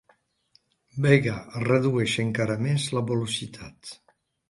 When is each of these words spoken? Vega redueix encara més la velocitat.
Vega 1.07 1.35
redueix 1.67 2.17
encara 2.27 2.59
més 2.67 2.91
la 2.99 3.07
velocitat. 3.15 3.97